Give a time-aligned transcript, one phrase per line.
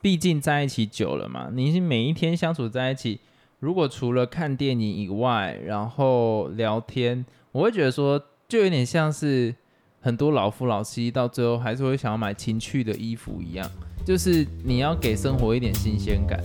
[0.00, 3.20] 毕竟在一起久了嘛，你是每一天相处在一起，
[3.58, 9.54] 如果除了看电影以外，然后聊天，我会觉得说，就有点像是
[10.00, 13.68] 很多老夫老妻到最后还是会想要买情趣的衣服一样，
[14.04, 16.40] 就是你要给生活一点新鲜感。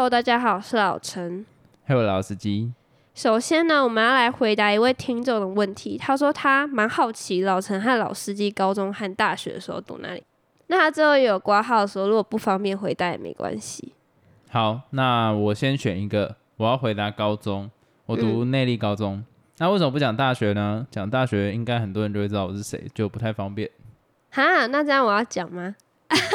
[0.00, 1.44] Hello，大家好，我是老陈。
[1.86, 2.72] Hello，老司机，
[3.12, 5.98] 首先呢，我们要来回答一位听众的问题。
[5.98, 10.22] 他说他蛮好奇老陈和老司机高中和大学的时候读哪里。
[10.68, 13.92] 那他最后有挂号的时候，如果不方便回答也没关系。
[14.48, 17.70] 好，那我先选一个，我要回答高中，
[18.06, 19.22] 我读内力高中。
[19.58, 20.86] 那为什么不讲大学呢？
[20.90, 23.68] 讲大学应该很多人就会知道我是谁，就不太方便。
[24.30, 25.74] 哈，那这样我要讲吗？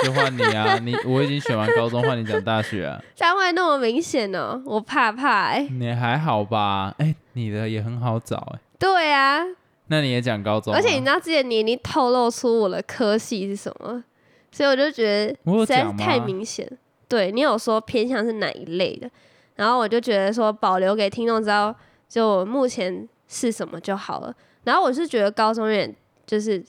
[0.03, 0.77] 就换你啊！
[0.79, 3.01] 你我已经选完高中，换你讲大学啊！
[3.15, 5.67] 这样会那么明显哦，我怕怕哎。
[5.69, 6.93] 你还好吧？
[6.99, 8.59] 哎，你的也很好找哎。
[8.79, 9.43] 对啊。
[9.87, 10.73] 那你也讲高中？
[10.73, 14.03] 而且你知道之前你已经透露出我的科系是什么，
[14.51, 16.67] 所以我就觉得实在是太明显。
[17.07, 19.09] 对你有说偏向是哪一类的，
[19.55, 21.75] 然后我就觉得说保留给听众知道，
[22.07, 24.33] 就目前是什么就好了。
[24.63, 25.93] 然后我是觉得高中也
[26.25, 26.63] 就是。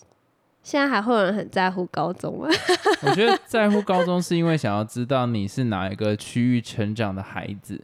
[0.66, 2.48] 现在还会有人很在乎高中吗？
[3.06, 7.80] 我觉得在乎高中是因为想要知道你是哪一个区域成长的孩子。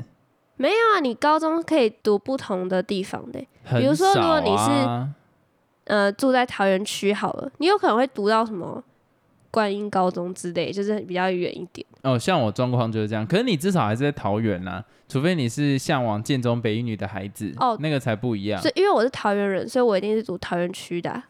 [0.56, 3.38] 没有啊，你高中可以读不同的地方的，
[3.78, 5.08] 比如说如果你是
[5.84, 8.82] 呃住在桃园区好了，你有可能会读到什么
[9.52, 11.86] 观音高中之类，就是比较远一点。
[12.02, 18.60] 哦，像我状况就是这样，可是你至少还是在桃园啊，除非你是向往建中北一女的孩子哦，那个才不一样。
[18.60, 21.22] 是因为我是桃园人，所以我一定是读桃园区的。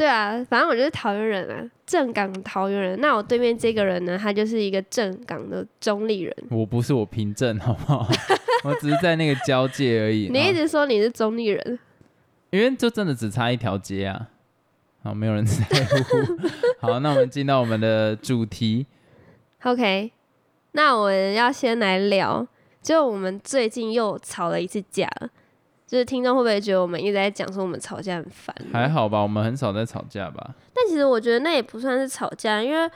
[0.00, 2.98] 对啊，反正我就是桃园人啊，正港桃园人。
[3.02, 6.34] 那我对面这个人呢，他就是一个正港的中立人。
[6.50, 8.08] 我不是我凭证，好不好？
[8.64, 10.30] 我只是在那个交界而已。
[10.32, 11.78] 你一直说你是中立人，
[12.48, 14.28] 因为就真的只差一条街啊。
[15.02, 15.98] 好，没有人在乎。
[16.80, 18.86] 好，那我们进到我们的主题。
[19.64, 20.12] OK，
[20.72, 22.48] 那我们要先来聊，
[22.80, 25.28] 就我们最近又吵了一次架了。
[25.90, 28.54] 就是听众会不会觉得我们一直在讲说我们吵架很烦？
[28.72, 30.54] 还好吧，我们很少在吵架吧。
[30.72, 32.88] 但其实我觉得那也不算是吵架，因为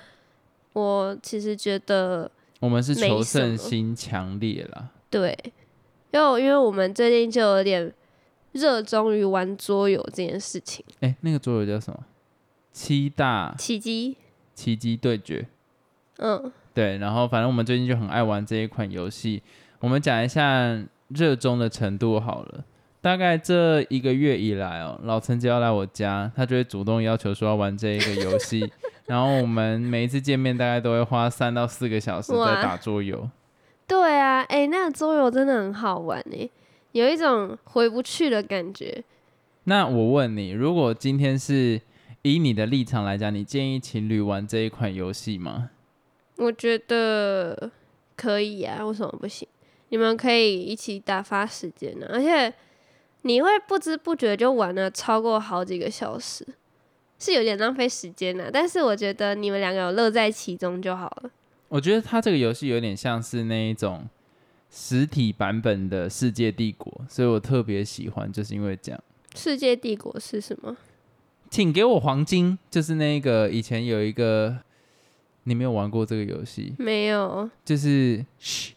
[0.75, 4.91] 我其实觉得我们是求胜心强烈啦。
[5.11, 5.37] 对，
[6.13, 7.93] 因为因为我们最近就有点
[8.53, 10.85] 热衷于玩桌游这件事情。
[11.01, 11.99] 哎，那个桌游叫什么？
[12.73, 14.17] 七大奇迹
[14.55, 15.45] 奇迹对决。
[16.19, 16.99] 嗯，对。
[16.99, 19.43] 然后反正我们最近就很爱玩这一款游戏。
[19.81, 22.65] 我们讲一下热衷的程度好了。
[23.05, 28.67] 大概这一个月以来哦，老陈只要来我家，他就会主动要求说要玩这一个游戏，
[29.05, 33.29] 然后我们每一次见面大概都会花三到四个小时在打桌游。
[33.87, 36.49] 对啊，哎，那个桌游真的很好玩哎，
[36.93, 39.05] 有一种回不去的感觉。
[39.65, 41.79] 那我问你，如果今天是
[42.23, 45.69] 以你的立场来讲，你建议情侣玩这一款游戏吗？
[46.39, 47.71] 我觉得
[48.17, 49.47] 可以啊，为什么不行？
[49.91, 52.51] 你们可以一起打发时间呢，而且。
[53.25, 56.47] 你会不知不觉就玩了超过好几个小时，
[57.19, 58.51] 是有点浪费时间的。
[58.51, 61.31] 但是我觉得你们两个有乐在其中就好了。
[61.69, 64.07] 我觉得它这个游戏有点像是那一种
[64.71, 69.01] 实体版本的世界帝国，所以我特别喜欢，就是因为这样。
[69.35, 70.77] 世界帝国是什么？
[71.51, 74.59] 请给我黄金，就是那个以前有一个，
[75.45, 76.75] 你没有玩过这个游戏？
[76.79, 78.75] 没有，就是嘘，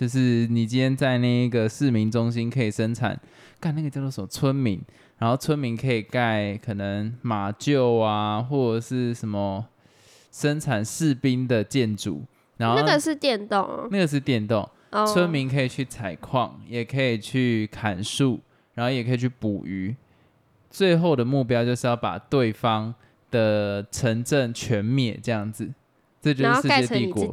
[0.00, 3.20] 就是你今天在那个市民中心可以生产。
[3.60, 4.80] 干那个叫做什么村民，
[5.18, 9.66] 然后村民可以盖可能马厩啊，或者是什么
[10.32, 12.24] 生产士兵的建筑，
[12.56, 14.66] 然后那个是电动，那个是电动，
[15.12, 18.40] 村民可以去采矿，也可以去砍树，
[18.72, 19.94] 然后也可以去捕鱼，
[20.70, 22.94] 最后的目标就是要把对方
[23.30, 25.70] 的城镇全灭，这样子，
[26.22, 27.30] 这就是世界帝国。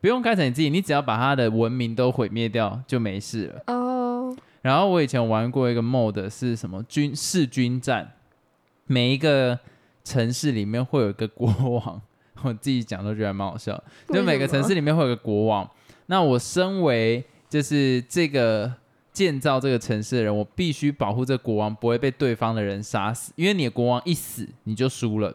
[0.00, 3.62] 不用盖成你自己，你只要把他的文明都毁灭掉就没事了。
[3.66, 4.36] 哦。
[4.60, 8.12] 然后我以前玩过一个 mod 是什么军弑军战，
[8.86, 9.58] 每一个
[10.04, 12.00] 城市里面会有一个国王，
[12.42, 13.82] 我自己讲都觉得蛮好笑。
[14.08, 15.68] 就每个城市里面会有个国王，
[16.06, 18.72] 那我身为就是这个
[19.12, 25.34] 建造这个城市的人，我必须保护这个国王不会被对方的人杀死，因为你的国王一死你就输了。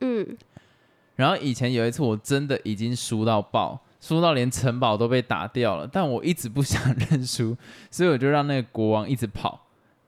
[0.00, 0.36] 嗯。
[1.16, 3.80] 然后以前有一次我真的已经输到爆。
[4.00, 7.56] 输到连城堡都被打掉了，但我一直不想认输，
[7.90, 9.60] 所以我就让那个国王一直跑，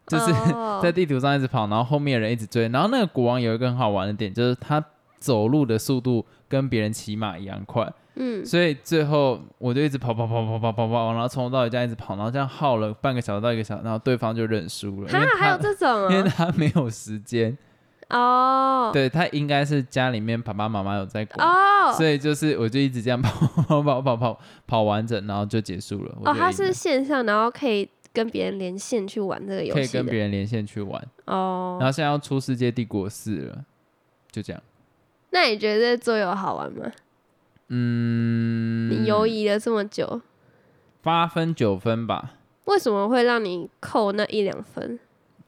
[0.06, 0.32] 就是
[0.82, 2.68] 在地图上一直跑，然后后面的人一直追。
[2.68, 4.82] 然后那个国王有一个很好玩的点，就是他
[5.18, 15.08] 走路的速度跟别人骑马一样快，嗯，所以最后我就一直跑跑跑跑跑跑跑，然后从头到尾这样一直跑，然后这样耗了半个小时到一个小时，然后对方就认输了。
[15.08, 17.56] 他还有这种，因为他没有时间
[18.12, 18.90] 哦。
[18.92, 26.18] 对他应该是家里面爸爸妈妈有在管哦，所以就是我就一直这样跑跑跑跑跑跑完整，然后就结束了。
[26.24, 31.78] 哦，他是线上，然后可以跟别人连线去玩这个游戏，可以跟别人连线去玩哦。
[31.80, 33.64] 然后现在要出世界帝国四了，
[34.30, 34.62] 就这样。
[35.30, 36.92] 那你觉得桌游好玩吗？
[37.68, 40.20] 嗯，你犹疑了这么久，
[41.00, 42.34] 八分九分吧。
[42.66, 44.98] 为什么会让你扣那一两分？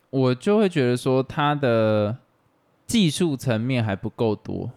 [0.09, 2.17] 我就会觉得说它的
[2.87, 4.71] 技术层面还不够多。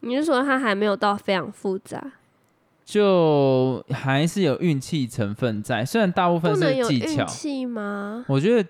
[0.00, 2.12] 你是说它还没有到非常复杂？
[2.84, 7.22] 就还是有运气成分在，虽然大部分是技巧。
[7.22, 8.24] 运气吗？
[8.28, 8.68] 我觉得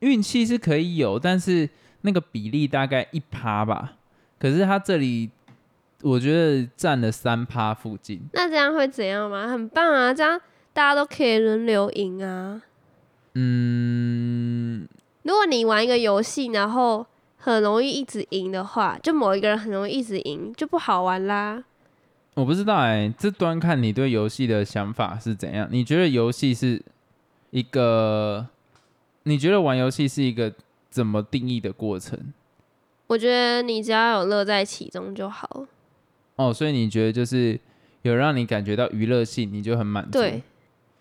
[0.00, 1.68] 运气是可以有，但是
[2.02, 3.94] 那个比例大概一趴吧。
[4.38, 5.30] 可是它这里。
[6.02, 9.46] 我觉得占了三趴附近，那这样会怎样吗？
[9.48, 10.40] 很棒啊，这样
[10.72, 12.62] 大家都可以轮流赢啊。
[13.34, 14.88] 嗯，
[15.24, 17.04] 如果你玩一个游戏，然后
[17.40, 21.64] 很容易一直赢的话，就某一个人很容易一直赢，就不好玩啦。
[22.34, 25.66] 我不知道哎，这端看你对游戏的想法是怎样。
[25.70, 26.80] 你觉得游戏是
[27.50, 28.46] 一个？
[29.24, 30.52] 你觉得玩游戏是一个
[30.88, 32.32] 怎么定义的过程？
[33.08, 35.66] 我觉得你只要有乐在其中就好。
[36.36, 37.58] 哦，所以你觉得就是
[38.02, 40.12] 有让你感觉到娱乐性，你就很满足。
[40.12, 40.42] 对，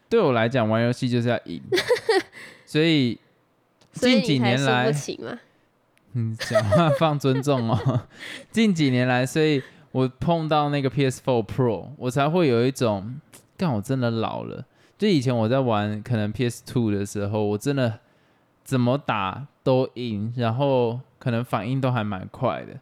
[0.09, 1.61] 对我来讲，玩游戏就是要赢。
[2.65, 3.17] 所以
[3.93, 4.91] 近几年来，
[6.13, 8.01] 嗯，讲话放尊重哦。
[8.51, 9.61] 近几年来，所以
[9.91, 13.19] 我碰到那个 PS4 Pro，我才会有一种，
[13.57, 14.65] 干我真的老了。
[14.97, 17.99] 就以前我在玩可能 PS2 的时候，我真的
[18.63, 22.79] 怎么打都赢，然后可能反应都还蛮快的。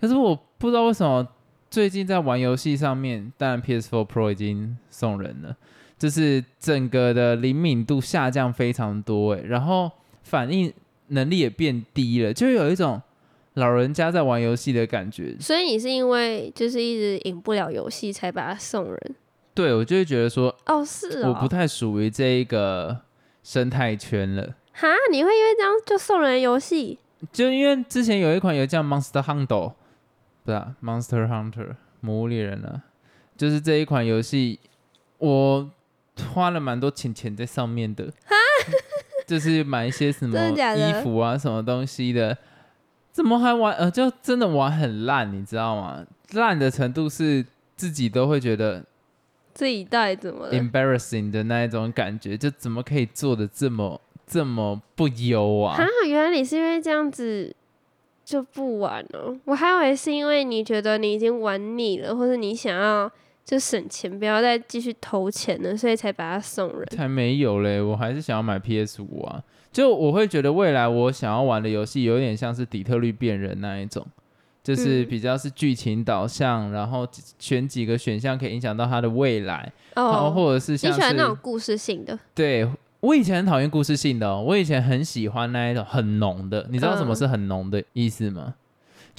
[0.00, 1.26] 可是我不知道为什么。
[1.70, 5.56] 最近在玩游戏上面，当然 PS4 Pro 已经送人了，
[5.96, 9.88] 就是整个的灵敏度下降非常多，哎，然后
[10.24, 10.72] 反应
[11.10, 13.00] 能力也变低了，就有一种
[13.54, 15.36] 老人家在玩游戏的感觉。
[15.38, 19.14] 所以你是因为就是一直赢不了游戏才把它送人？
[19.54, 23.02] 对，我就会觉得说，哦，是，我不太属于这一个
[23.42, 24.54] 生态圈了。
[24.72, 26.98] 哈，你会因为这样就送人游戏？
[27.32, 29.72] 就因为之前有一款游戏叫 Monster Hunter。
[30.42, 32.82] 不是啊，Monster Hunter 魔物猎人啊，
[33.36, 34.58] 就是这一款游戏，
[35.18, 35.70] 我
[36.32, 38.10] 花了蛮多钱钱在上面的，
[39.30, 42.36] 就是买一些什么衣服啊，什么东西的，
[43.12, 43.72] 怎么还玩？
[43.76, 46.04] 呃，就真的玩很烂，你知道吗？
[46.32, 47.46] 烂的程度是
[47.76, 48.84] 自己都会觉得
[49.54, 55.76] 这一代怎么 embarrassing 的那一种感觉，就怎么可以做的这么这么不优啊？
[55.76, 57.54] 啊，原来你是因为这样子。
[58.22, 63.10] 就不玩了，我还以为是因为你觉得你已经玩腻了，或者你想要
[63.50, 66.86] 就省钱，不要再继续投钱了，所以才把它送人。
[66.92, 69.42] 才没有嘞，我还是想要买 PS 五啊。
[69.72, 74.06] 就我会觉得未来我想要玩的游戏有点像是底特律变人那一种，
[74.62, 77.04] 就是比较是剧情导向，然后
[77.40, 82.68] 选几个选项可以影响到它的未来，哦，或者是像你喜欢那种故事性的，对。
[83.00, 86.66] 我以前很讨厌故事性的，我以前很喜欢那一种很浓的。
[86.70, 88.54] 你知道什么是很浓的意思吗？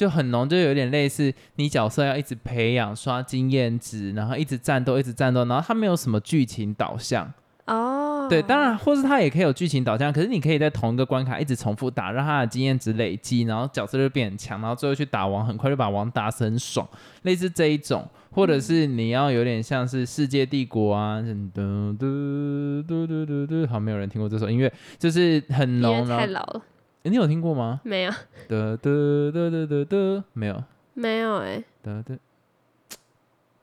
[0.01, 7.31] 就很浓，就有点类似你角色要一直培养、刷经验值，然后一直战斗、一直战斗，然后它没有什么剧情导向。
[7.67, 16.89] 哦，对，当然，或是它也可以有剧情导向，可是你可以在同一个关卡一直重复打，让它的经验值累积，然后角色就变很强，然后最后去打王，很快就把王打死，很爽。
[17.21, 18.03] 类似这一种。
[18.33, 21.21] 或者是你要有点像是世界帝国啊，
[21.53, 26.61] 嘟嘟嘟嘟嘟嘟，好，没有人听过这首音乐，就是很浓太老了。
[27.09, 27.81] 你有听过吗？
[27.83, 28.11] 没有。
[28.47, 30.63] 的的的的的的，没有。
[30.93, 31.63] 没有哎。
[31.83, 32.17] 的的，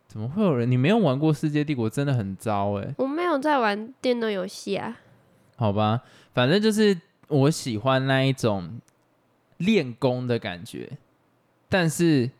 [0.06, 0.70] 怎么会有人？
[0.70, 2.94] 你没有玩过世界帝国，真的很糟哎。
[2.98, 4.98] 我没有在玩电动游戏啊。
[5.56, 6.02] 好吧，
[6.34, 8.80] 反正就是我喜欢那一种
[9.58, 10.90] 练功的感觉，
[11.68, 12.30] 但是。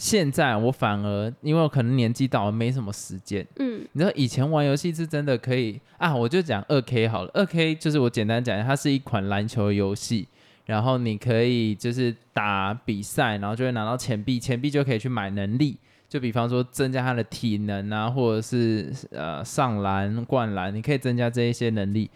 [0.00, 3.46] 现在我反而，因为我可能年纪到了，没什么时间。
[3.56, 7.30] 嗯，你知道以前玩游戏是真的可以啊，我就讲二 K 好了。
[7.34, 10.26] 二 K 就是我简单讲一下，它是一款篮球游戏，
[10.64, 15.76] 然后你可以就是打比赛，然后就会拿到钱币，钱币就可以去买能力，
[16.08, 22.10] 就比方说增加他的体能啊，或者是呃上篮、灌篮，你可以增加这一些能力。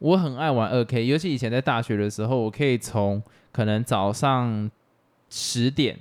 [0.00, 4.68] 我很爱玩二 K，尤其以前在大学的时候，我可以从可能早上
[5.30, 5.96] 十点。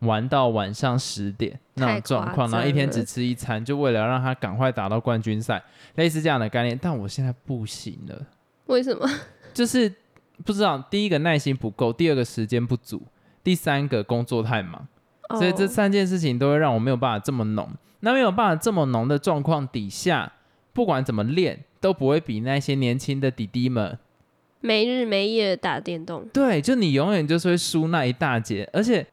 [0.00, 5.62] 玩到晚上十点那种状况，然后一天只吃一餐，就为了让他赶快打到冠军赛，
[5.94, 6.78] 类似这样的概念。
[6.80, 8.26] 但我现在不行了，
[8.66, 9.08] 为什么？
[9.54, 9.92] 就是
[10.44, 13.02] 不知道，第一个耐心不够，第二个时间不足，
[13.42, 14.86] 第三个工作太忙。
[15.30, 17.68] 所以这三件事情都会让我没有办法这么浓。
[18.00, 20.34] 那没有办法这么浓的状况底下，
[20.72, 23.98] 不管怎么练，都不会比那些年轻的弟弟们
[24.60, 26.28] 没日没夜打电动。
[26.32, 28.68] 对，就你永远就是会输那一大截。
[28.72, 29.04] 而且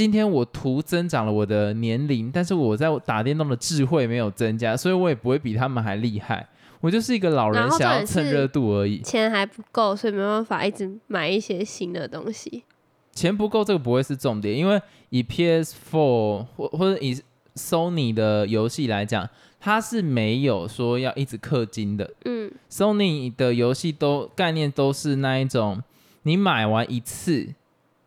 [0.00, 6.48] 今天我图增长了我的年龄，但是我在打电动的智慧没有增加，所以我也不会比他们还厉害。
[6.80, 9.00] 我就是一个老人，想要蹭热度而已。
[9.00, 12.64] 钱还不够，所以没办法一直买一些新的东西。
[13.12, 14.80] 钱不够，这个不会是重点，因为
[15.10, 17.20] 以 PS4 或或者以
[17.54, 19.28] Sony 的游戏来讲，
[19.60, 22.10] 它是没有说要一直氪金的。
[22.24, 25.82] 嗯，Sony 的游戏都概念都是那一种，
[26.22, 27.48] 你买完一次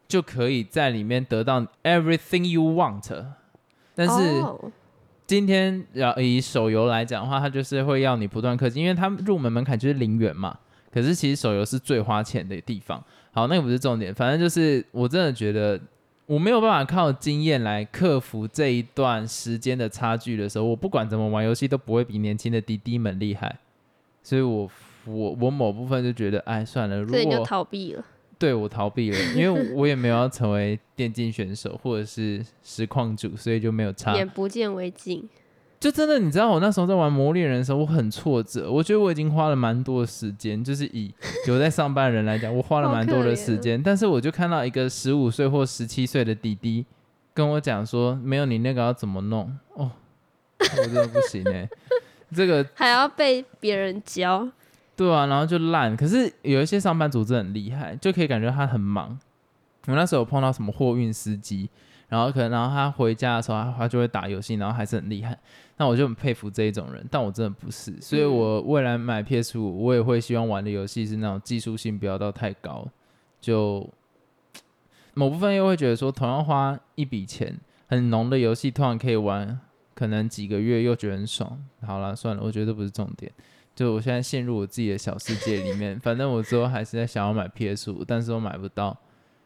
[0.07, 3.25] 就可以在里面得到 everything you want。
[3.95, 4.43] 但是
[5.25, 10.57] 今天要以手游来讲的话，它就是会要你不断氪金，因为它入门门槛就是零元嘛。
[10.91, 13.03] 可是其实手游是最花钱的地方。
[13.31, 15.79] 好，那个不是重点，反正就是我真的觉得
[16.27, 23.57] 我没有办法靠经验来克服这一段时间的差距的时候，我不管怎么玩游戏都不会比年轻的弟弟们厉害，
[24.22, 24.69] 所以我
[25.05, 28.05] 我我某部分就觉得，哎，算了，如果就逃避了，
[28.43, 35.29] 对我逃避了，因为我也没有要成为电竞选手或者是实况主，所以就没有差，眼不见为净。
[35.79, 38.69] 就真的，你知道我那时候在玩魔猎人的时候，我很挫折。
[38.69, 41.09] 我觉得我已经花了蛮多的时间，就是以
[41.47, 43.81] 有在上班的人来讲，我花了蛮多的时间。
[43.81, 46.85] 但是我就看到一个十五岁或十七岁的弟弟
[47.33, 49.89] 跟我讲说：“没有你那个要怎么弄？”哦，
[50.59, 51.69] 我真的不行哎，
[52.35, 54.50] 这个还要被别人教。
[54.95, 55.95] 对啊，然后就烂。
[55.95, 59.17] 可是有一些上班族真的很厉害，就可以感觉他很忙。
[59.88, 61.69] 我那时候碰到什么货运司机。
[62.09, 65.35] 然后可能，然后他回家的时候，他他就会打游戏，然后还是很厉害。
[65.77, 68.00] 那我就很佩服这一种人，但我真的不是。
[68.00, 72.88] 所以我未来买 PS 五，我也会希望玩的游戏是那种技术性不要到太高。
[73.41, 73.89] 就
[75.15, 79.59] 某部分又会觉得说，同样花一笔钱，很浓的游戏，突然可以玩，
[79.95, 81.59] 可能几个月又觉得很爽。
[81.81, 83.31] 好了，算了，我觉得这不是重点。
[83.75, 88.96] 就我现在陷入我自己的小世界里面， 反正我之后还是在想要买 PS 五，但是我买不到。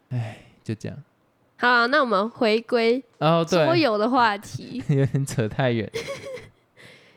[0.10, 0.98] 唉，就这样。
[1.58, 3.04] 好，那我们回归
[3.48, 5.90] 桌游的话题， 有点扯太远。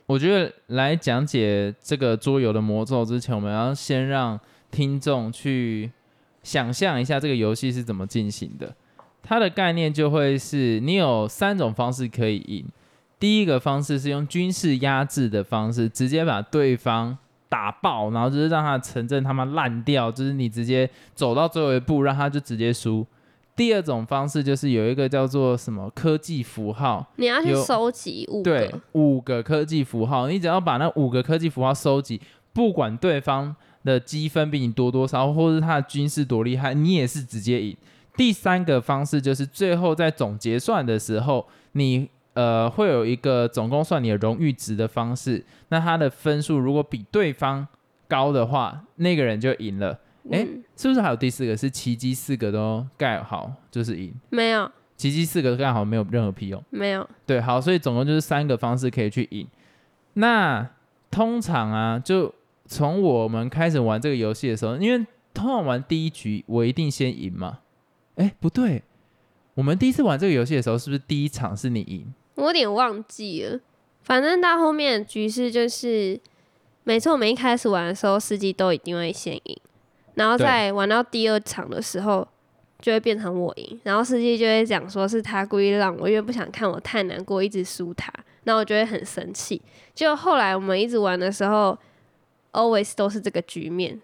[0.06, 4.38] 我觉得来讲解这个桌游的魔咒之前，我们要先让
[4.70, 5.90] 听众去
[6.42, 8.74] 想象一下这个游戏是怎么进行的。
[9.22, 12.64] 它的概念就会是你有三种方式可以赢。
[13.20, 17.16] 第一个方式是用军事压制的方式，直接把对方
[17.50, 23.06] 打爆，然后就是让他城镇他妈烂掉，就是你直接走到最后一步，让他就直接输。
[23.54, 32.18] 第二种方式就是有一个叫做什么科技符号，你要去收集五对五个科技符号，你只要把那五个科技符号收集，
[32.54, 37.76] 不管对方的积分比你多多少，或是他的军事多厉害，你也是直接赢。
[38.16, 42.08] 第三个方式就是最后在总结算的时候，你
[42.40, 47.66] 呃会有一个总共算你的荣誉值的方式，那他的分数如果比对方
[48.08, 49.98] 高的话，那个人就赢了。
[50.30, 54.14] 哎，是不是还有第四个是奇迹四个都盖好就是赢？
[54.30, 56.62] 没有，奇迹四个盖好没有任何屁用。
[56.70, 57.06] 没有。
[57.26, 59.46] 对，好，所以总共就是三个方式可以去赢。
[60.14, 60.66] 那
[61.10, 62.32] 通常啊，就
[62.66, 67.58] 从我们开始玩这个游戏的时候，因为通常玩第一局我一定先赢嘛。
[68.16, 68.82] 哎，不对，
[69.54, 72.12] 我们第一次玩这个游戏的时候，是不是第一场是你赢？
[72.40, 73.60] 我有点忘记了。
[74.02, 76.18] 反正到后面局势就是，
[76.84, 79.56] 每次我们一开始玩的时候，司机都一定会先赢。
[80.14, 82.26] 然后在玩到第二场的时候，
[82.80, 88.12] 就会变成我赢，然后司机就会讲说是他故意让我，因为不想看我太难过，一直输他，
[88.44, 89.60] 那我就会很生气。
[89.94, 91.78] 就后来我们一直玩的时候
[92.52, 94.00] ，always 都是这个局面。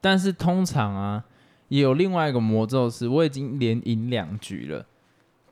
[0.00, 1.24] 但是通常啊，
[1.68, 4.86] 也有另外一个魔咒是，我已经连赢两局了，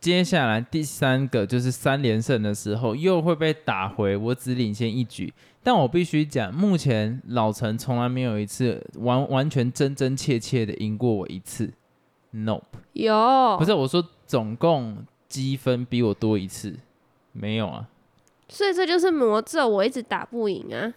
[0.01, 5.33] 接下来第三个就是三连胜的时候，又会被打回我只领先一局。
[5.63, 11.71] 但我必须讲，目前老陈从来没有一次完完全真真切切的赢过我一次
[12.33, 12.63] ，Nope，
[12.95, 16.75] 有不是我说总共积分比我多一次，
[17.33, 17.87] 没有啊，
[18.49, 20.95] 所以这就是魔咒，我一直打不赢啊。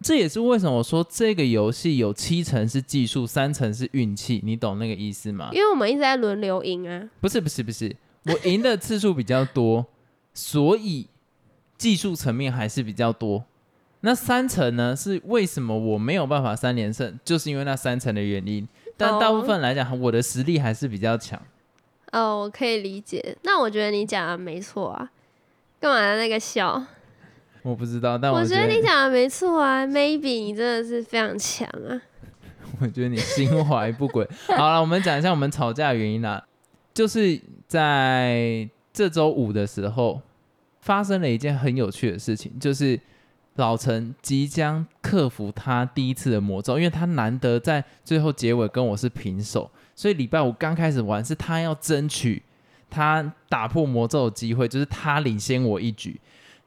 [0.00, 5.50] 这也是为什么我说这个游戏有七成是技术，三成是运气，你懂那个意思吗？
[5.52, 7.10] 因为我们一直在轮流赢啊。
[7.20, 9.86] 不是不是不是，我赢的次数比较多，
[10.34, 11.08] 所以
[11.78, 13.44] 技术层面还是比较多。
[14.02, 14.96] 那三层呢？
[14.96, 17.18] 是为什么我没有办法三连胜？
[17.24, 18.66] 就是因为那三层的原因。
[18.96, 21.40] 但大部分来讲，我的实力还是比较强。
[22.12, 23.36] 哦，我可以理解。
[23.42, 25.10] 那我觉得你讲的没错啊。
[25.78, 26.82] 干嘛那个笑？
[27.62, 29.86] 我不知道，但我觉得你讲的没错啊。
[29.86, 32.00] Maybe 你真的是非常强啊。
[32.80, 34.26] 我觉得你心怀不轨。
[34.48, 36.42] 好了，我们讲一下我们吵架的原因啦。
[36.94, 40.20] 就是在这周五的时候，
[40.80, 42.98] 发生了一件很有趣的事情，就是
[43.54, 52.42] 老陈即将克服他第一次的魔咒，因为他难得在最后结尾跟我是平手，所以礼拜五刚开始玩是他要争取
[52.90, 56.20] 他打破魔咒的机会，就是他领先我一局，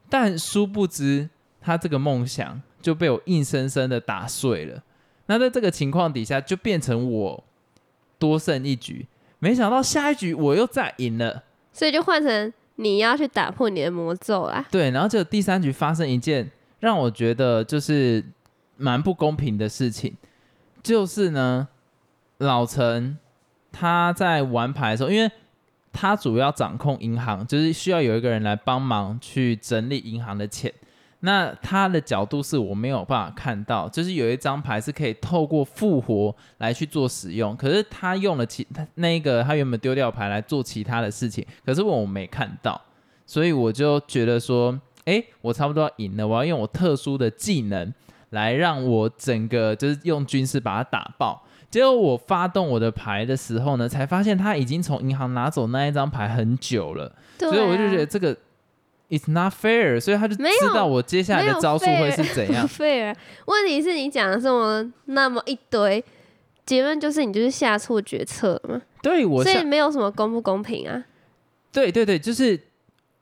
[0.08, 1.28] 但殊不知
[1.60, 4.82] 他这个梦想就被我硬生生的打碎了。
[5.26, 7.44] 那在这个情况底下，就变成我
[8.18, 9.06] 多胜一局。
[9.44, 14.64] 没想到下一局我又再赢了，所以就换成你要去打破你的魔咒啦。
[14.70, 18.24] 对，然后就第三局发生一件让我觉得就是
[18.78, 20.16] 蛮不公平的事情，
[20.82, 21.68] 就是呢，
[22.38, 23.18] 老陈
[23.70, 25.30] 他在玩牌的时候，因为
[25.92, 30.72] 他主要掌控银行，就是需要有一个人来帮忙去整理银行的钱。
[31.24, 42.78] 那他的角度是我没有办法看到，就是有一张牌是可以透过复活来去做使用，可是他用了其他那个他原本丢掉牌来做其他的事情，可是我没看到，
[43.24, 47.90] 所以我就觉得说，哎，我差不多要赢了，我要用我特殊的技能
[48.28, 51.42] 来让我整个就是用军事把它打爆。
[51.70, 58.36] 结果我发动我的牌的时候呢，才发现他已经从银行拿走那一张牌很久了，所以我就觉得这个。
[59.16, 60.42] It's not fair，所以他就知
[60.74, 62.66] 道我接下来的招数会是怎样。
[62.68, 63.14] fair，
[63.46, 66.04] 问题是你讲的这么那么一堆，
[66.66, 68.82] 结论就是你就是下错决策嘛？
[69.02, 71.04] 对，我所以没有什么公不公平啊。
[71.70, 72.58] 对对对，就是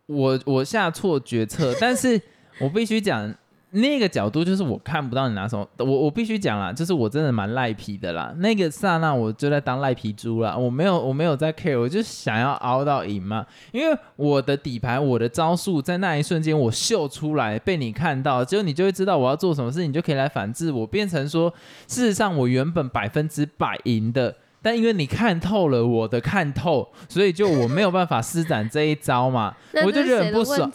[0.06, 2.20] 我我下错决策，但是
[2.58, 3.34] 我必须讲。
[3.72, 8.32] 那个角度就是我看不到你拿什么，我我必须讲啦，就是我真的蛮赖皮的啦。
[8.36, 13.46] 那个刹那我就在当赖皮猪啦，我没有我没有在 care，我就想要熬到赢嘛。
[13.72, 21.52] 因为我的底牌我的招数在那一瞬间我秀出来被你看到，之后你就会知道我要做什么事，你就可以来反制我，变成说
[21.88, 24.36] 事实上我原本百分之百赢的。
[24.62, 29.52] 但因为你看透了我的看透，所以就我没有办法施展这一招嘛，
[29.84, 30.70] 我就觉得很不爽。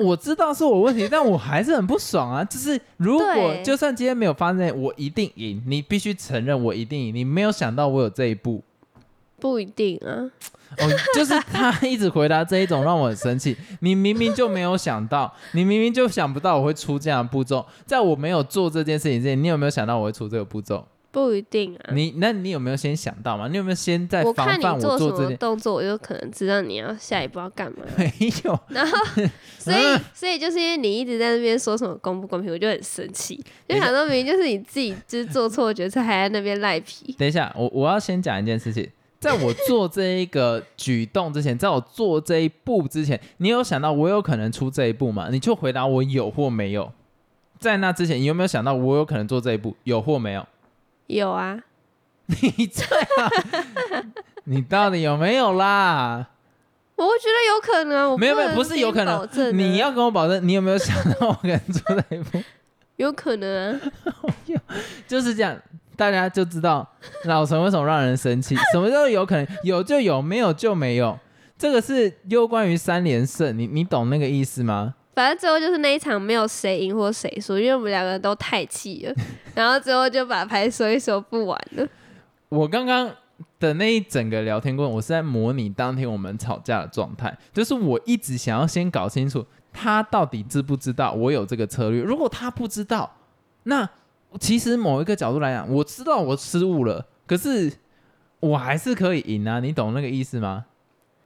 [0.00, 2.44] 我知道是我问题，但我还是很不爽啊！
[2.44, 5.60] 就是如果 就算今天没有发生，我一定赢。
[5.66, 7.14] 你必须承认我一定赢。
[7.14, 8.62] 你没有想到我有这一步，
[9.40, 10.30] 不一定啊。
[10.78, 13.56] 哦，就是他一直回答这一种让我很生气。
[13.80, 17.64] 你明明就没有想到，你明明就想不到我会出这样的步骤。
[17.86, 20.84] 在我没有做这件事情之前，你有没有想到我会出这个步骤？
[21.14, 23.46] 不一定啊，你那你有没有先想到嘛？
[23.46, 25.74] 你有没有先在防范我做这件动作？
[25.74, 27.84] 我就可能知道你要下一步要干嘛。
[27.96, 28.12] 没
[28.44, 28.98] 有， 然后
[29.56, 29.78] 所以
[30.12, 37.14] 所以就是因为你一直在那边说什么公不公平，我就很生气，就想说明明就是你自己就是做错决策，还在那边赖皮。
[37.16, 45.28] 等一下，我我要先讲一件事情，在我做这一个举动之前，在我做这一步之前，你有想到我有可能出这一步吗？
[45.30, 46.90] 你就回答我有或没有。
[47.60, 49.74] 在那之前，你有没有想到我有可能做这一步？
[49.84, 50.46] 有或没有？
[51.06, 51.60] 有啊，
[52.26, 53.32] 你这样，
[54.44, 56.28] 你到底有没有啦？
[56.96, 62.40] 我觉得有可能，我没有没有，不是有可能，你要跟我保证，你有没有想到我可能做那一步？
[62.96, 63.80] 有可能，
[65.08, 65.60] 就是这样，
[65.96, 66.88] 大家就知道
[67.24, 68.54] 老陈为什么让人生气。
[68.72, 69.46] 什么叫有可能？
[69.64, 71.18] 有就有，没有就没有。
[71.58, 74.94] 这个是攸关于三连胜，你你懂那个意思吗？
[75.14, 79.14] 反正最后就是那一场没有谁赢或谁输，因为我们两个人都太气了，
[79.54, 81.86] 然后最后就把牌收一收不玩了。
[82.50, 83.10] 我刚刚
[83.58, 92.02] 的那一整个聊天过程，我是在模拟当天我们吵架的状态，就是我一直想要先搞清楚他到底知不知道我有这个策略。
[92.02, 93.16] 如果他不知道，
[93.64, 93.88] 那
[94.40, 97.72] 其实某一个角度来讲，我知道我失误了，可是
[98.40, 99.60] 我还是可以赢啊！
[99.60, 100.66] 你懂那个意思吗？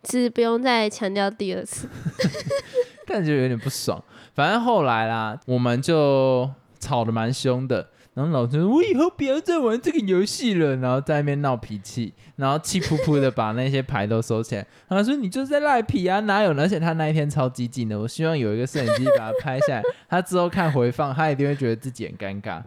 [0.03, 1.89] 其实不用再强调第二次。
[3.09, 4.03] 感觉有点不爽，
[4.35, 7.89] 反正后来啦，我们就吵得蛮凶的。
[8.15, 14.67] 然后老师说：“我以后不要再玩这个游戏了。”然后在那边闹脾气，然后气噗噗的把那些牌都收起来。
[14.89, 16.53] 他说：“你就是在赖皮啊，哪有？
[16.59, 19.83] 而且他那一天超激进的，我希望有一个摄影机把他拍下来。
[20.09, 22.61] 他之后看回放，他一定会觉得自己很尴尬。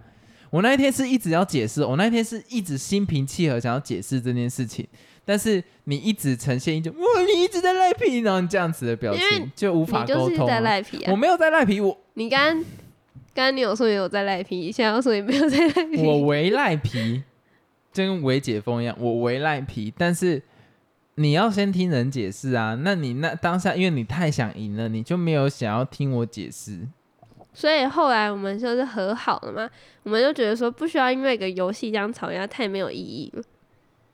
[0.49, 4.87] 我那一天是一直要解释，我那一天是一直心平气和想要解释这件事情。”
[5.23, 10.47] 但是你一直呈现一种哇，你一直在赖皮，然后这样子的表情就无法沟通。
[10.47, 12.65] 在赖皮，我没有在赖皮，我你刚刚
[13.33, 16.03] 刚你有说有在赖皮，现在又说你没有在赖皮。
[16.03, 17.23] 我为赖皮，
[17.93, 19.93] 就跟为解封一样，我为赖皮。
[19.95, 20.41] 但是
[21.15, 26.79] 你要先听人解释啊，那你那当下因为你太想赢了，你就没有想要听我解释。
[27.53, 29.69] 所以后来我们就是和好了嘛，
[30.03, 33.43] 我们就觉得说不需要因为一个游戏这样吵架，太没有意义了。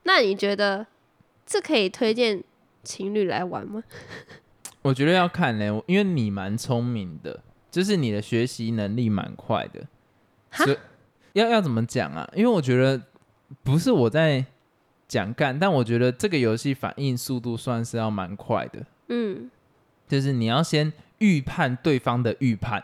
[0.04, 0.86] 那你觉得？
[1.48, 2.44] 这可以推荐
[2.84, 3.82] 情侣来玩吗？
[4.84, 9.84] 我觉得要看呢，因为你蛮聪明的，就是你的学习能力蛮快的。
[10.52, 10.78] 所以
[11.34, 12.30] 要要怎么讲啊？
[12.36, 13.02] 因为我觉得
[13.64, 14.46] 不是我在
[15.08, 18.86] 讲干，但我觉得这个游戏反应速度算是要蛮快的。
[19.08, 19.50] 嗯，
[20.08, 22.84] 就是你要先预判对方的预判。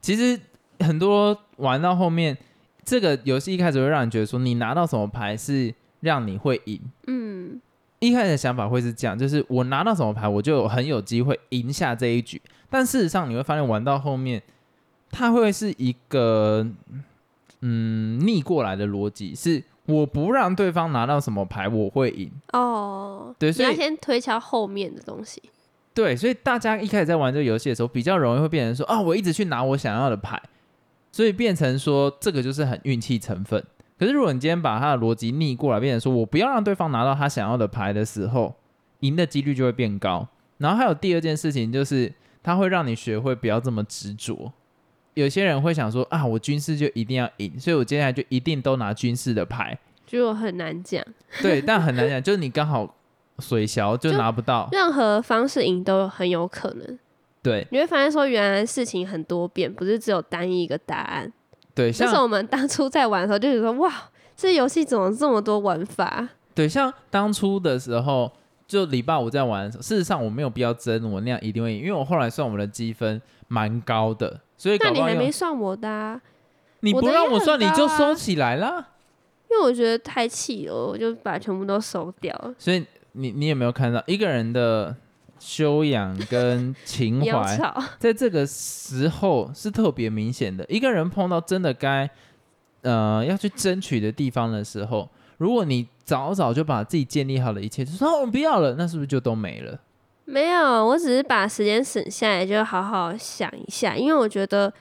[0.00, 0.40] 其实
[0.78, 2.36] 很多玩到后面，
[2.84, 6.80] 这个游戏一开始会让你觉得说，你拿到什么牌是让你会赢。
[7.06, 7.60] 嗯，
[7.98, 12.40] 一开始的想法会是这样，就是我拿到什么牌，我就很有机会赢下这一局。
[12.68, 14.42] 但事实上，你会发现玩到后面，
[15.10, 16.66] 它会是一个
[17.60, 22.30] 嗯逆过来的逻辑，是我不让对方拿到什么牌，我会赢。
[22.52, 25.42] 哦，对，所以要先推敲后面的东西。
[25.94, 30.42] 对，所以大家一开始在玩这个游戏的时候，比较容易会变成说啊，我一直去拿我想要的牌，
[31.10, 33.64] 所以变成说这个就是很运气成分。
[33.98, 38.54] 可是如果你今天把他的逻辑逆过来，变成说我不要让对方拿到他想要的牌的时候，
[39.00, 40.28] 赢的几率就会变高。
[40.58, 44.52] 然后还有第二件事情就是，他会让你学会不要这么执着。
[45.14, 51.04] 有些人会想说啊，我军事就一定要赢，所以我接下来就一定都拿军事的牌，就很难讲。
[51.40, 52.94] 对，但很难讲，就是你刚好。
[53.38, 56.98] 水小就拿不到，任何方式赢都很有可能。
[57.42, 61.30] 对，你会发现说，原来事情很多变，不是只有单一一个答案。
[61.76, 63.92] 对，像是我们当初在玩的时候，就是说，哇，
[64.34, 66.26] 这游戏怎么这么多玩法？
[66.54, 68.32] 对，像当初的时候，
[68.66, 74.78] 就礼拜五在玩的时候，事实上我没有必要争，我那样一定会赢，因为我后来算我们的积分蛮高的，所以。
[74.80, 76.20] 那你还没算我的，
[76.80, 78.88] 你不让我算，你就收起来了。
[79.50, 82.54] 因为我觉得太气了，我就把全部都收掉了。
[82.58, 82.84] 所以。
[83.18, 84.94] 你你有没有看到一个人的
[85.38, 87.58] 修养跟情怀，
[87.98, 90.64] 在这个时候是特别明显的。
[90.68, 92.08] 一个人碰到真的该
[92.82, 99.78] 呃要去争取的地方的时候，如果你早早就把自己建立好了一切，就说我不要了，那是不是就都没了？
[100.24, 103.96] 没有，我只是把时间省下来，就好好想一下。
[103.96, 104.72] 因为我觉得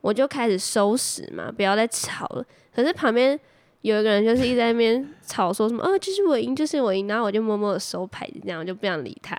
[0.00, 2.44] 我就开始收拾嘛，不要再吵了。
[2.74, 3.38] 可是旁边。
[3.82, 9.34] 有一个人就是一直在那边吵，说什么“哦，就是我赢，就是我赢”，然后我就默默的收牌子，这样我就不想理他。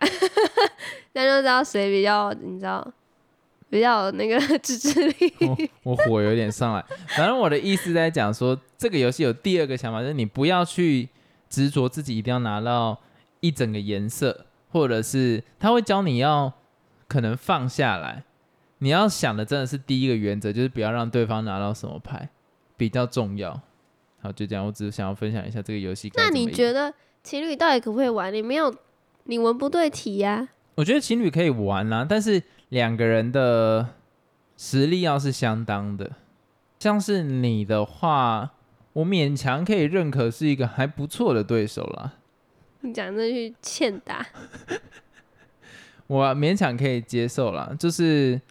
[1.14, 2.92] 那就知道谁比较，你知道，
[3.70, 5.70] 比较那个自制力。
[5.84, 6.84] 我火有点上来。
[7.10, 11.08] 反正我的意思在讲说，这个游戏有第二个想法，就是你不要去
[11.48, 13.00] 执着自己一定要拿到
[13.42, 16.52] 一整个颜色，或者是他会教你要
[17.08, 18.24] 可能放下来。
[18.80, 22.30] 你要想的真的是第一个原则，就是不要让对方拿到什么牌
[22.76, 23.62] 比较重要。
[24.22, 24.66] 好，就这样。
[24.66, 26.12] 我只是想要分享一下这个游戏。
[26.16, 28.34] 那你觉得情侣到底可不可以玩？
[28.34, 28.74] 你没有，
[29.24, 30.50] 你文不对题呀。
[30.76, 33.96] 我觉得情侣可以玩啊，但是两个人的
[34.58, 36.12] 实力要是相当的。
[36.80, 38.52] 像是你的话，
[38.94, 42.14] 我勉强可以认可是一个还不错的对手啦。
[42.82, 44.26] 你讲这句欠打，
[46.08, 47.76] 我勉强可以接受啦。
[47.80, 48.42] 就是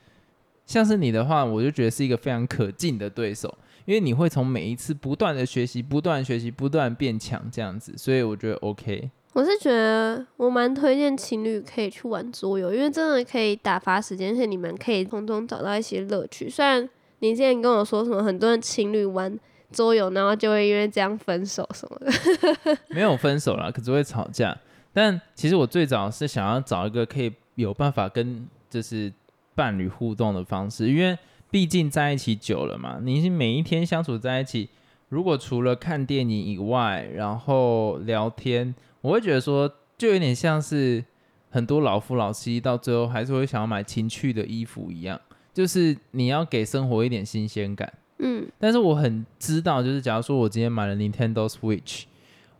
[0.66, 3.58] 像是你的话，我就觉得是一个非常可敬的对手。
[3.84, 9.10] 因为你会从每一次不断的学习、不断学习、不断变强这样子，所以我觉得 OK。
[9.32, 16.50] 我是觉得我蛮推荐情侣可以去玩桌游，因为真的可以打发时间，而且你们可以从中找到一些乐趣。
[16.50, 16.88] 虽然
[17.20, 19.38] 你之前跟我说什么很多人情侣玩
[19.70, 24.56] 桌游，然后就会因为这样分手什么的， 没有分手啦，可是会吵架。
[24.92, 29.12] 但其实我最早是想要找一个可以有办法跟就是
[29.54, 31.16] 伴侣互动的方式，因为。
[31.50, 34.68] 毕竟在一起久了嘛，你每一天相处在一起，
[35.08, 41.04] 如果除了看电影以外，然后聊天，我会觉得说，就有点像是
[41.50, 45.20] 很多老夫老妻到最后还是会想要买情趣的衣服一样，
[45.52, 47.92] 就是你要给生活一点新鲜感。
[48.18, 52.04] 嗯，但是我很知道，就是假如说我今天买了 Nintendo Switch，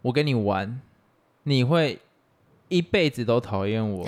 [0.03, 0.81] 我跟你玩，
[1.45, 1.99] 你会
[2.69, 4.07] 一辈子都讨厌我。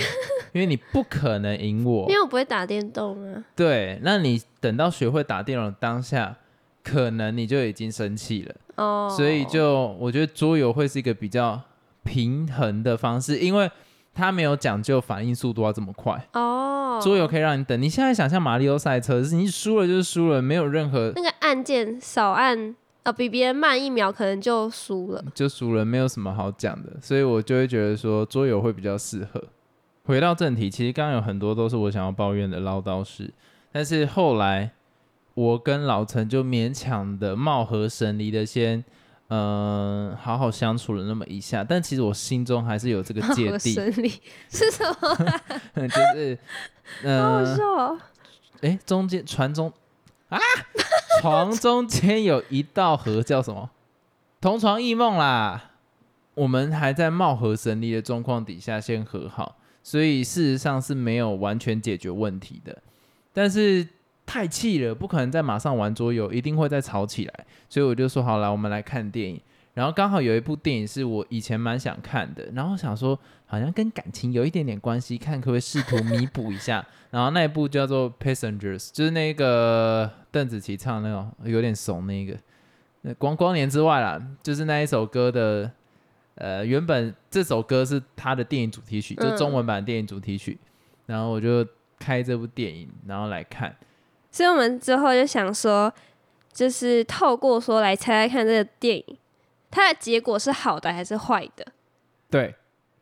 [0.53, 3.43] 因为你不可能赢我，因为我不会打电动啊。
[3.57, 6.37] 对，那你等到学会打电动当下，
[6.85, 8.55] 可能你就已经生气了。
[8.77, 11.61] 哦，所以就我觉得桌游会是一个比较
[12.05, 13.71] 平衡的方式，因为
[14.15, 16.23] 它没有讲究反应速度要这么快。
[16.35, 17.81] 哦，桌游可以让你等。
[17.81, 26.93] 你现在想象马里奥赛车，是你输了就是输了，没有任何那个按键少按啊，比别人慢一秒可能就输了，就输了，没有什么好讲的。
[27.01, 29.43] 所以我就会觉得说桌游会比较适合。
[30.05, 33.33] 回到正题，其实刚刚有很多都是我想要抱怨的唠叨事，
[33.71, 34.71] 但是后来
[35.35, 38.85] 我跟老陈就勉强的貌合神离的先，
[39.29, 43.73] 嗯，好好相处了那么一下，但其实我心中还是有这个芥蒂。
[43.75, 44.09] 神离
[44.51, 45.89] 是什么？
[45.89, 46.39] 就是，
[47.05, 47.99] 嗯，
[48.63, 49.73] 哎，中间船中
[50.29, 50.39] 啊，
[51.23, 53.71] 床中间有一道河，叫什么？
[54.41, 55.71] 同床异梦啦。
[56.35, 59.57] 我们还在貌合神离的状况底下先和好。
[59.83, 62.77] 所以事实上是没有完全解决问题的，
[63.33, 63.87] 但是
[64.25, 67.47] 太气了，不可能再马上玩桌游，一定会再吵起来。
[67.69, 69.41] 所以我就说好了，我们来看电影。
[69.75, 76.87] 然后刚好有一部电影是我以前蛮想看的，然后想说好像跟感情有一点点关系，看可不可以试图弥补一下。
[77.11, 85.71] 然后那一部叫做《Passengers》，就是那个邓紫棋唱的那种有点怂那个，光光年之外啦，就是那一首歌的，
[86.35, 90.59] 呃，原本这首歌是他的电影主题曲，就中文版电影主题曲。
[91.07, 91.67] 然后我就
[91.99, 93.77] 开这部电影，然后来看。
[94.31, 95.93] 所以我们之后就想说，
[96.53, 99.05] 就是透过说来猜猜看这个电影。
[99.71, 101.67] 它的结果是好的还是坏的？
[102.31, 102.55] 对，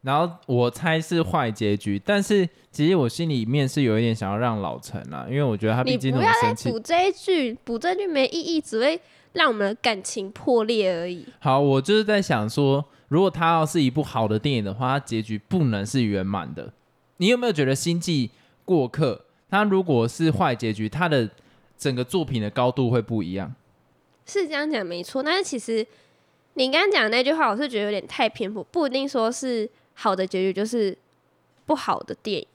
[0.02, 9.00] 然后我猜是坏结局，但是其实我心里面是有一点想要让老陈啊，因为我觉得他毕竟不要再补这一句，补这句没意义，只会
[9.32, 11.26] 让我们的感情破裂而已。
[11.40, 16.72] 好，我就是在想说，如果它要是一部好的电影的话，它结局不能是圆满的。
[17.18, 18.30] 你有没有觉得《星际
[18.64, 19.12] 过客》
[19.50, 21.28] 它如果是坏结局，它的
[21.76, 23.54] 整个作品的高度会不一样？
[24.24, 25.86] 是这样讲没错，但是其实。
[26.54, 30.94] 你刚刚讲的那句话，我是觉得有点太偏颇，不一定说是好的结局就是
[31.64, 32.46] 不好的电影。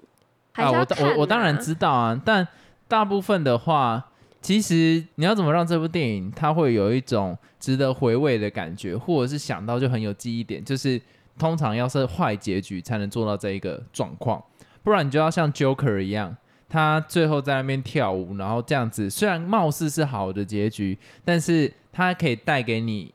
[0.52, 2.46] 啊，我我我当然知道啊，但
[2.90, 4.12] 大部分的话，
[4.46, 11.02] 其实你要怎么让这部电影它会有一种值得回味的感觉，或者是想到就很有记忆点，就是
[11.40, 14.40] 通常要是坏结局才能做到这一个状况，
[14.84, 16.38] 不然你就要像 Joker 一样，
[16.70, 23.12] 他最后在那边跳舞，然后这样子，虽然貌似是好的结局，但是它可以带给你。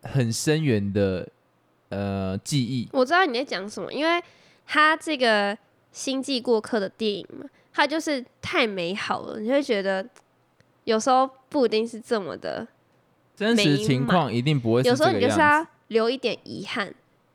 [0.00, 1.28] 很深远的
[1.88, 4.22] 呃记忆，我知道你在讲什么，因为
[4.64, 5.58] 他这个
[5.90, 10.06] 星际过客的电影嘛，它就是太美好了，你会觉得
[10.88, 12.66] 有时候不一定是这么的
[13.36, 14.80] 真实情况，一定不会。
[14.82, 16.94] 有时候你就是要留一点遗憾，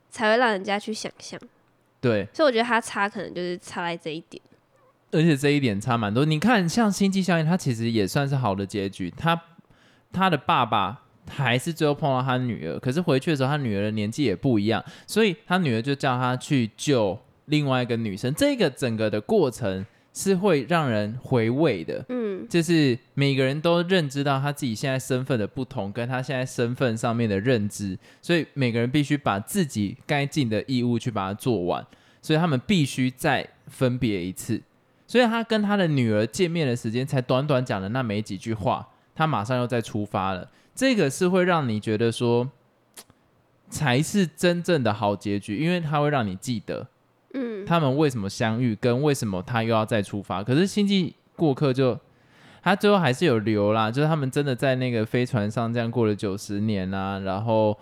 [0.10, 1.40] 才会让人家去想象。
[2.02, 4.42] 对，所以我觉得他差可能就是差在这一点，
[5.12, 6.26] 而且这一点差蛮多。
[6.26, 9.40] 你看，像星际效应，它其实也算是好的结局，他
[10.12, 11.02] 他的爸爸。
[11.26, 18.34] 还是最后碰到他女儿，可是回去的时候，他女儿的年纪也不一样，所以他女儿就叫他去救另外一个女生。
[18.36, 31.84] 这个整个的过程是会让人回味的，嗯，就是每个人都认知到他自己现在身份的不同，跟他现在身份上面的认知，所以每个人必须把自己该尽的义务去把它做完，
[32.22, 34.62] 所以他们必须再分别一次。
[35.08, 40.50] 所以他跟他的女儿见面的时间才短短讲了那没几句话，他马上又再出发了。
[40.76, 42.50] 这个是会让你觉得说，
[43.70, 46.88] 才是真正的好结局，因为他会让你记得，
[47.34, 50.44] 嗯，他们为什么相遇，跟为什么他又要再出发。
[50.44, 52.00] 可是星际过客就，
[52.62, 57.78] 他最后还是有留啦，就是他们真的在那个飞船上这样过了九十年啊，然后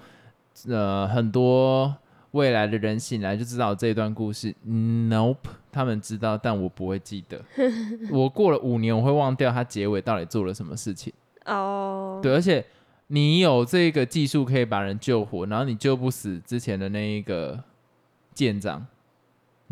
[0.68, 1.96] 呃，很多
[2.32, 4.56] 未来的人醒来就知道这一段故事。
[4.66, 7.42] Nope，他们知道，但我不会记得。
[8.12, 11.14] 我过了五年，我会忘掉他结尾到底做了什么事情。
[11.46, 12.66] 哦，对，而且。
[13.14, 17.62] 你有这个技术可以把人救活，然后你救不死之前的那一个
[18.34, 18.88] 舰长，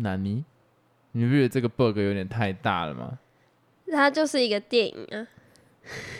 [0.00, 0.44] 南尼，
[1.12, 3.18] 你不觉得这个 bug 有点太大了吗？
[3.90, 5.26] 它就是一个电影啊！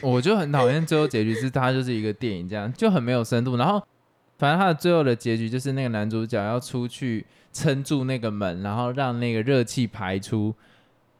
[0.00, 3.56] 我就很讨厌最后结局是它就是一个电影，这样就很没有深度。
[3.56, 3.80] 然后，
[4.38, 10.54] 反正它的最后的结局就是那个男主角要出去撑住那个门，然后让那个热气排出。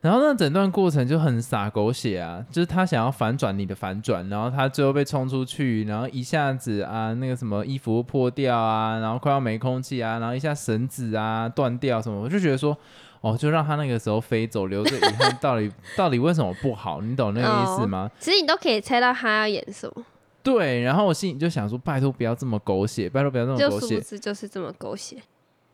[0.01, 12.75] 然后那整段过程就很洒狗血啊，就是他想要反转你的反转，然后他最后被冲出去，然后一下子啊那个什么衣服破掉啊，然后快要没空气啊，然后一下绳子啊断掉什么，我就觉得说，
[13.21, 17.03] 哦，就让他那个时候飞走，留着遗憾，到底到底为什么不好？
[17.03, 18.11] 你懂那个意思吗？
[18.19, 20.03] 其实你都可以猜到他要演什么。
[20.43, 25.19] 对，然后我心里就想说，拜托不要这么狗血，拜托不要这么狗血，就是这么狗血。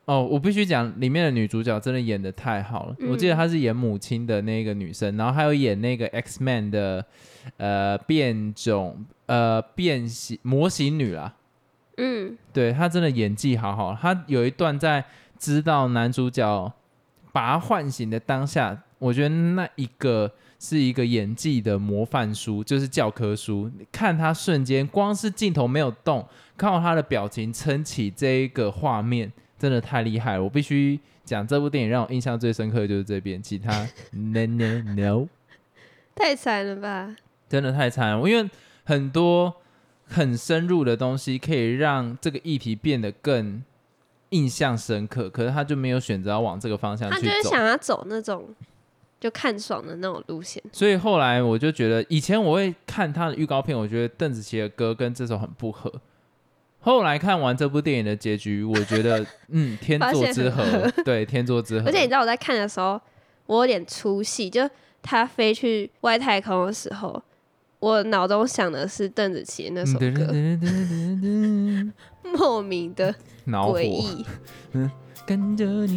[0.07, 2.97] 哦，我必须讲，里面的女主角真的演的太好了。
[3.09, 7.05] 我记得她是演母亲的那个女生，然后还有演那个 X Man 的
[7.57, 11.35] 呃变种呃变形模型女啦。
[11.97, 13.99] 嗯，对她真的演技好好。
[14.01, 15.05] 她有一段在
[15.40, 16.73] 知道男主角
[17.33, 23.69] 把她唤醒的当下，我觉得那一个是一个演技的模范书，就是教科书。
[23.90, 26.25] 看她瞬间，光是镜头没有动，
[26.57, 29.33] 靠她的表情撑起这一个画面。
[29.59, 30.42] 真的太厉害了！
[30.42, 33.73] 我必须讲这部电影让我印象最深刻的就是这边，其他
[34.12, 35.27] no no no，
[36.14, 37.16] 太惨了吧！
[37.49, 38.51] 真的太惨了，因为
[38.85, 39.55] 很多
[40.07, 43.62] 很深入的东西可以让这个议题变得更
[44.31, 48.55] 印象深刻，可是他就没有选择要往这个方向去走，他就是想要走那种
[49.19, 50.62] 就看爽的那种路线。
[50.73, 55.92] 所以后来我就觉得，以前我会看他的预告片，我觉得邓紫棋的歌跟这首很不合。
[56.87, 60.62] 后来看完这部电影的结局我觉得 嗯天作之合
[61.05, 61.87] 对天作之合。
[61.87, 63.01] 而且你知道我在看的时候
[63.46, 64.68] 我有点出戏就
[65.03, 67.20] 他飞去外太空的时候
[67.81, 70.33] 我脑中想的是邓紫棋那首歌。
[72.33, 73.14] 莫名的
[73.46, 74.25] 诡异。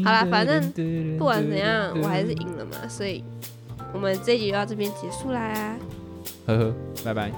[0.04, 3.24] 好啦反正不管怎样我还是赢了嘛所以
[3.94, 5.78] 我们这集就到这边结束啦。
[6.48, 7.32] 呵呵拜拜。